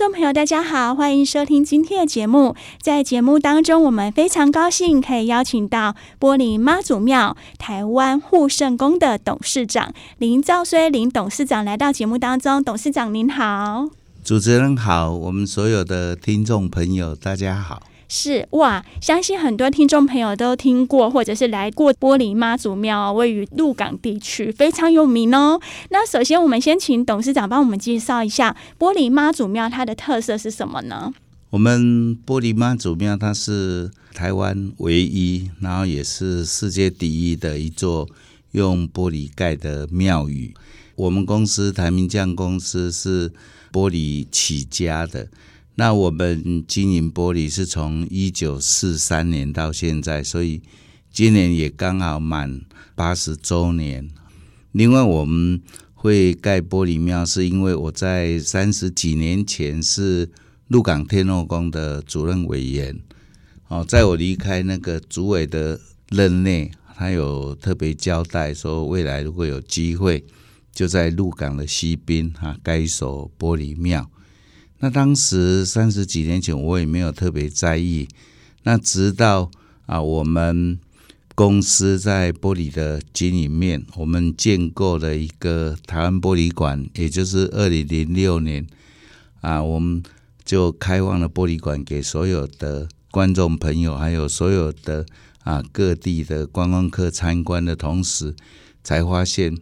[0.00, 2.56] 众朋友，大家好，欢迎收听今天的节目。
[2.80, 12.64] 在节目当中，我们非常高兴可以邀请到玻璃妈祖庙台湾护圣宫的董事长林兆虽林董事长来到节目当中。
[12.64, 13.90] 董事长您好，
[14.24, 17.82] 主持人好，我们所有的听众朋友大家好。
[18.12, 25.60] 是哇，相信很多听众朋友都听过，或者是来过玻璃妈祖庙，位于鹿港地区，非常有名哦。
[25.90, 31.12] 那首先，我们先请董事长帮我们介绍一下玻璃妈祖庙，它的特色是什么呢？
[31.50, 38.08] 我们玻璃妈祖庙，它是台湾唯一，然后也是世界第一的一座
[38.50, 40.52] 用玻璃盖的庙宇。
[40.96, 43.30] 我们公司台明匠公司是
[43.72, 45.28] 玻璃起家的。
[45.80, 50.60] 那我们经营玻璃是从一九四三年到现在，所以
[51.10, 52.60] 今年也刚好满
[52.94, 54.10] 八十周年。
[54.72, 55.58] 另外，我们
[55.94, 60.28] 会盖玻璃庙，是因为我在三十几年前是
[60.68, 63.00] 鹿港天后宫的主任委员。
[63.68, 70.22] 哦，在我离开那个主委的任内，他有特别交代说，未来如果有机会，
[70.74, 74.10] 就在鹿港的西滨啊盖一所玻璃庙。
[74.82, 78.08] 那当时三十几年前，我也没有特别在意。
[78.62, 79.50] 那直到
[79.84, 80.78] 啊，我们
[81.34, 88.66] 公司在玻璃的经营面，我们建构了一个台湾玻璃馆，也就是二零零六年
[89.42, 90.02] 啊，我们
[90.46, 95.04] 就开放了玻璃馆给所有的观众朋友，还有所有的
[95.42, 98.34] 啊各地的观光客参观的同时，
[98.82, 99.54] 才发现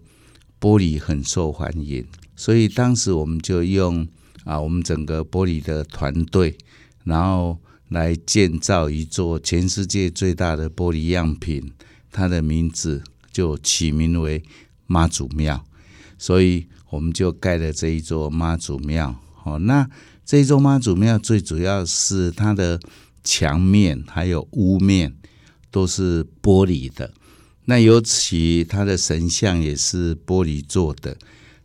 [0.60, 2.06] 玻璃很受欢迎，
[2.36, 4.06] 所以当时我们就用。
[4.48, 6.56] 啊，我们整个玻璃的团队，
[7.04, 7.58] 然后
[7.90, 11.70] 来建造一座全世界最大的玻璃样品，
[12.10, 14.42] 它的名字就起名为
[14.86, 15.62] 妈祖庙，
[16.16, 19.14] 所以我们就盖了这一座妈祖庙。
[19.44, 19.86] 哦，那
[20.24, 22.80] 这一座妈祖庙最主要是它的
[23.22, 25.14] 墙面还有屋面
[25.70, 27.12] 都是玻璃的，
[27.66, 31.18] 那尤其它的神像也是玻璃做的。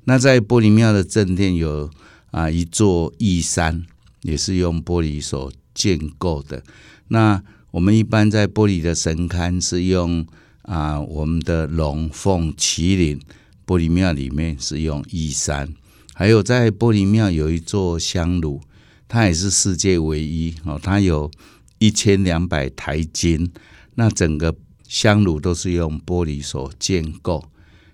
[0.03, 1.89] 那在玻璃庙的正殿有。
[2.33, 3.85] 啊，一座义山
[4.23, 6.63] 也是用玻璃所建构的。
[7.09, 10.25] 那我们一般在玻璃的神龛是用
[10.63, 13.21] 啊，我们的龙凤麒麟。
[13.67, 15.71] 玻璃庙里面是用义山，
[16.15, 18.59] 还有在玻璃庙有一座香炉，
[19.07, 20.79] 它也是世界唯一哦。
[20.81, 21.29] 它有
[21.77, 23.51] 一千两百台金，
[23.93, 24.55] 那整个
[24.87, 27.45] 香炉都是用玻璃所建构。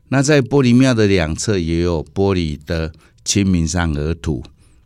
[0.08, 2.94] 那在玻璃庙的两侧也有玻璃的。
[3.24, 4.44] 清明上河图，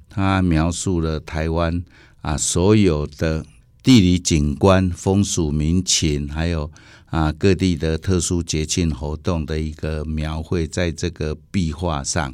[0.10, 1.84] 它描述了台湾
[2.22, 3.46] 啊所有的
[3.82, 6.72] 地理景观、风俗民情，还有
[7.06, 12.34] 啊各地的特殊节庆活动的一个描绘，在这个壁画上。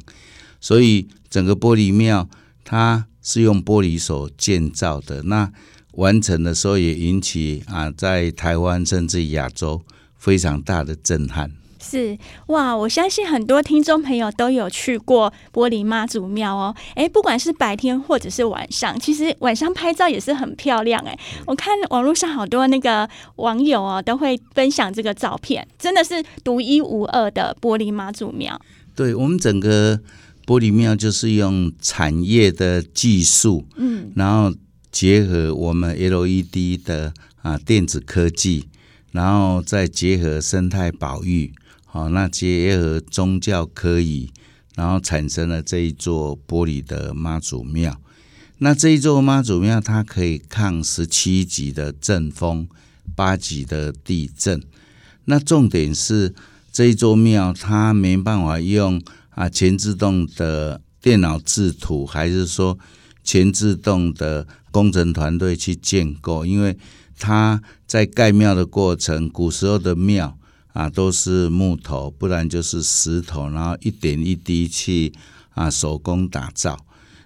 [0.60, 2.28] 所以整个玻璃庙
[2.64, 5.50] 它是用玻璃所建造的，那
[5.92, 9.82] 完成的时候也引起啊在台湾甚至亚洲
[10.16, 11.52] 非常大的震撼。
[11.80, 12.16] 是
[12.48, 16.74] 哇，我相信很多听众朋友都有去过玻璃妈祖庙哦。
[16.94, 21.18] 哎，不管是白天或者是晚上，其实晚上拍照也是很漂亮哎。
[21.46, 28.60] 我看网络上好多那个网友哦，都会分享这个照片，真的是独一无二的玻璃妈祖庙。
[28.94, 29.98] 对，我们整个
[30.44, 34.54] 玻璃庙就是用产业的技术，嗯，然后
[34.92, 38.68] 结合我们 LED 的啊电子科技，
[39.12, 41.52] 然后再结合生态保育。
[41.92, 44.30] 好，那结合宗教科仪，
[44.76, 48.00] 然后产生了这一座玻璃的妈祖庙。
[48.58, 52.68] 那这一座妈祖庙，它可以抗十七级的阵风、
[53.16, 54.62] 八级的地震。
[55.24, 56.32] 那重点是
[56.72, 62.78] 这一座庙，它没办法用啊全自动的电脑制图，还是说
[63.24, 66.46] 全自动的工程团队去建构？
[66.46, 66.78] 因为
[67.18, 70.36] 它在盖庙的过程，古时候的庙。
[70.72, 75.12] 啊，都是木头，不然就是石头，然后一点一滴去
[75.50, 76.78] 啊手工打造。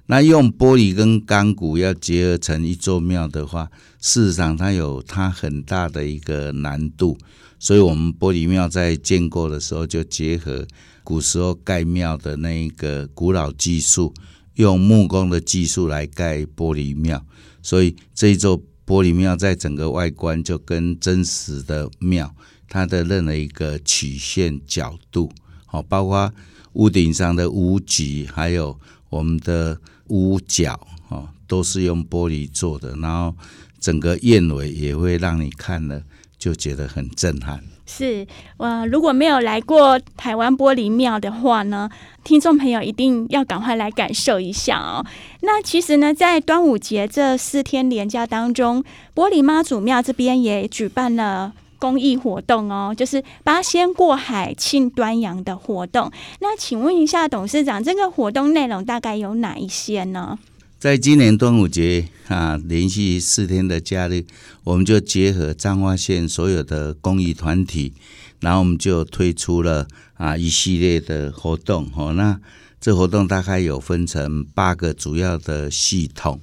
[0.07, 3.71] 那用玻璃跟钢骨要结合成一座庙的话，
[4.01, 7.17] 事实上它有它很大的一个难度。
[7.59, 10.67] 所以，我们玻璃庙在建构的时候就结合
[11.03, 14.13] 古时候盖庙的那一个古老技术，
[14.57, 17.25] 用木工的技术来盖玻璃庙，
[17.63, 22.35] 所以这一座玻璃庙在整个外观就跟真实的庙，
[22.75, 25.31] 它的任何一个曲线角度，
[25.65, 26.33] 好，包括
[26.73, 28.77] 屋顶上的屋脊，还有
[29.11, 29.79] 我们的
[30.09, 30.77] 屋角，
[31.09, 33.33] 哦，都是用玻璃做的，然后
[33.79, 36.03] 整个燕尾也会让你看了
[36.37, 37.63] 就觉得很震撼。
[37.87, 38.27] 是，
[38.57, 41.89] 我如果没有来过台湾玻璃庙的话呢，
[42.25, 45.07] 听众朋友一定要赶快来感受一下哦。
[45.43, 48.83] 那其实呢，在端午节这四天连假当中，
[49.15, 56.11] 玻璃妈祖庙这边也举办了公益活动哦，就是八仙过海庆端阳的活动。
[56.41, 60.39] 那请问一下董事长，这个活动内容大概有哪一些呢？
[60.79, 64.27] 在今年端午节啊，连续四天的假日，
[64.65, 67.95] 我们就结合彰化县所有的公益团体，
[68.41, 71.91] 然后我们就推出了啊一系列的活动。
[71.97, 72.39] 哦，那
[72.79, 76.39] 这活动大概有分成八个主要的系统。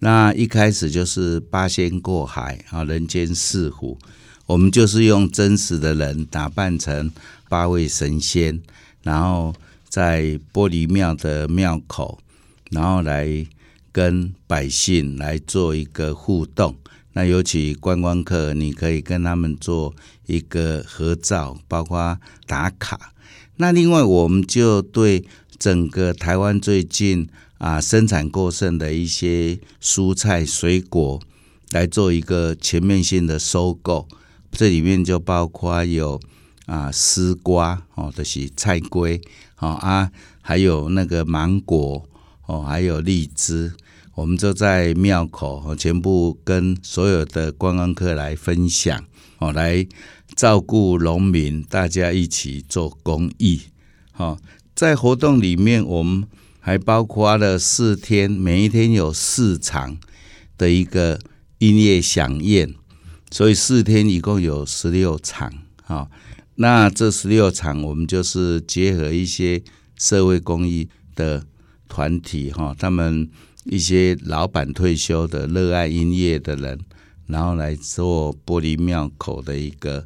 [0.00, 3.96] 那一开始就是八仙过海啊，人间四虎，
[4.48, 7.12] 我们就是用真实的人打扮成
[7.48, 8.60] 八位神仙，
[9.04, 9.54] 然后
[9.88, 12.18] 在玻璃庙的庙口，
[12.72, 13.46] 然后来。
[13.90, 16.76] 跟百姓来做一个互动，
[17.14, 19.92] 那尤其观光客，你可以跟他们做
[20.26, 22.16] 一个合照，包括
[22.46, 23.12] 打卡。
[23.56, 25.24] 那另外，我们就对
[25.58, 31.20] 整个台湾最近啊生产过剩的一些蔬菜水果
[31.70, 34.06] 来做一个全面性的收购。
[34.52, 36.20] 这里面就包括有
[36.66, 39.20] 啊丝瓜哦，这些菜龟
[39.58, 40.10] 哦啊，
[40.40, 42.08] 还有那个芒果
[42.46, 43.72] 哦，还有荔枝。
[44.14, 49.04] 我们就在庙口，全部跟所有的观光客来分享，
[49.38, 49.86] 哦，来
[50.34, 53.62] 照顾农民，大家一起做公益。
[54.10, 54.36] 好，
[54.74, 56.26] 在活动里面，我们
[56.58, 59.96] 还包括了四天，每一天有四场
[60.56, 61.20] 的一个
[61.58, 62.74] 音乐响宴，
[63.30, 65.52] 所以四天一共有十六场。
[65.84, 66.10] 好，
[66.56, 69.62] 那这十六场，我们就是结合一些
[69.96, 71.46] 社会公益的
[71.88, 73.28] 团体，哈，他们。
[73.64, 76.80] 一些老板退休的热爱音乐的人，
[77.26, 80.02] 然后来做玻璃庙口的一个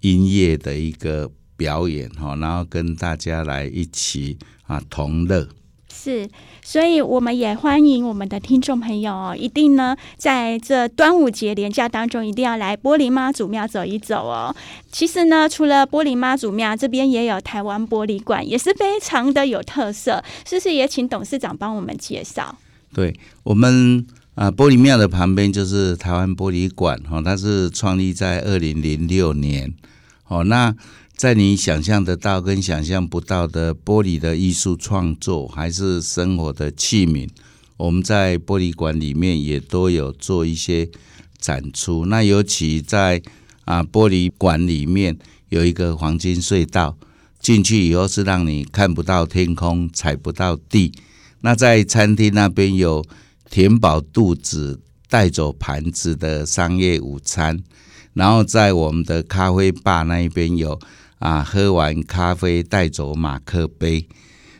[0.00, 5.46] 音乐的一个表演哈，然后跟大家来一起啊同乐。
[5.94, 6.26] 是，
[6.64, 14.56] 所以我们也欢迎我们的听众朋友哦，一定呢在这端午节连假当中，一定要来玻璃妈祖庙走一走哦。
[14.90, 20.24] 其实呢，除了玻璃妈祖庙这边，也有台湾玻璃馆，也是非常的有特色。
[20.44, 22.56] 是不是也请董事长帮我们介绍？
[22.94, 24.04] 对我们
[24.34, 29.72] 啊，玻璃庙的旁边就是台湾玻璃馆哈，它是创立在二零零六年。
[30.28, 30.74] 哦，那
[31.16, 37.28] 在你想象得到跟想象不到的玻璃的艺术创作，还是生活的器皿，
[37.76, 40.88] 我们在玻璃馆里面也都有做一些
[41.38, 42.06] 展出。
[42.06, 43.22] 那尤其在
[43.64, 45.16] 啊玻璃馆里面
[45.50, 46.96] 有一个黄金隧道，
[47.38, 50.92] 进去以后是让你看不到天空，踩不到地。
[51.42, 53.04] 那在餐厅那边有
[53.48, 57.62] 填饱肚子带走盘子的商业午餐，
[58.14, 60.80] 然后在我们的咖啡吧那一边有
[61.22, 64.06] 啊喝完咖啡带走马克杯。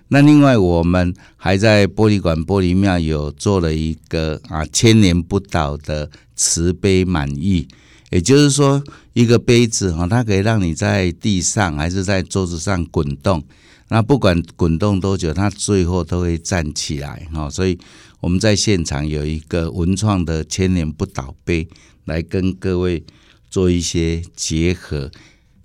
[0.08, 7.66] 那另外我们还在玻璃馆玻璃庙有做了一个啊千年不倒的瓷杯满意，
[8.10, 8.82] 也就是说
[9.14, 13.42] 一个杯子哈，它可以让你在地上还是在桌子上滚动。
[13.88, 17.50] 那不管滚动多久，它最后都会站起来哈。
[17.50, 17.78] 所以
[18.20, 21.66] 我们在现场有一个文创的千年不倒杯，
[22.04, 23.02] 来跟各位
[23.50, 25.10] 做一些结合。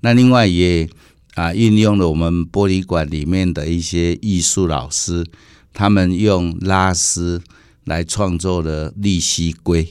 [0.02, 0.90] 那另外也
[1.36, 5.26] 啊运用了我们玻璃馆里面的一些艺术老师，
[5.74, 7.42] 他们用拉丝
[7.86, 9.88] 来创作的利息龟。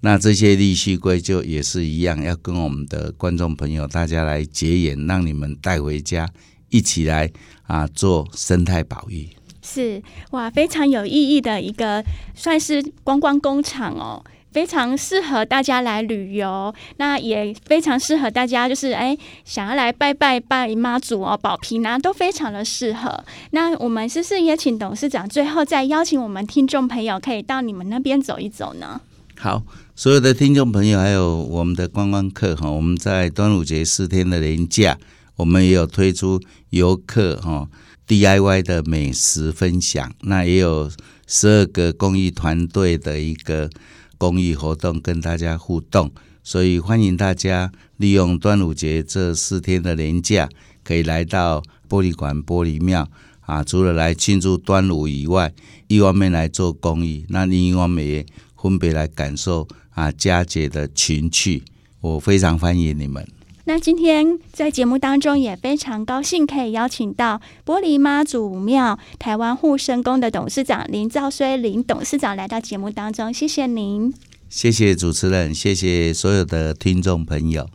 [0.00, 6.28] 那这些利息龟就也是一样，要跟我们的观众朋友大家来结缘，让你们带回家。
[6.72, 7.28] 一起来
[7.64, 9.28] 啊，做生态保育
[9.60, 16.74] 是哇，非常有意义的一个算是观光工厂哦，非常适合大家来旅游。
[16.96, 23.24] 那也非常适合大家，就是哎想要来拜拜拜妈祖哦，保平安都非常的适合。
[23.50, 29.00] 那我们是不是也请董事长最后再邀请我们听众朋友可以到你们那边走一走呢？
[29.36, 29.62] 好，
[29.96, 34.98] 所有的听众朋友还有我们的观光客哈，我们在端午节四天的连假。
[35.36, 36.38] 我们也有推出
[36.68, 37.66] 游客哈
[38.06, 40.90] DIY 的美食分享，那也有
[41.26, 43.70] 十二个公益团队的一个
[44.20, 46.12] 公益活动跟大家互动，
[46.44, 50.46] 所以欢迎大家利用端午节这四天的年假，
[50.84, 53.08] 可以来到玻璃馆玻璃庙
[53.40, 55.50] 啊，除了来庆祝端午以外，
[55.88, 58.26] 一方面来做公益，那另一方面也
[58.60, 61.62] 分别来感受啊佳节的情趣。
[62.02, 63.26] 我非常欢迎你们。
[63.70, 74.12] 那今天在节目当中也非常高兴可以邀请到玻璃妈祖庙台湾护生宫的董事长林兆虽林董事长来到节目当中，谢谢您。
[74.48, 77.68] 谢谢主持人，谢谢所有的听众朋友。